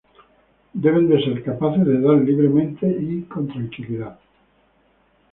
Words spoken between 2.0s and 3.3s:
dar libremente y